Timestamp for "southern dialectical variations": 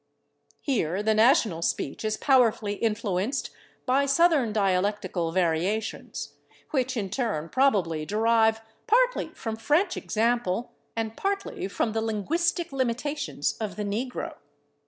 4.07-6.33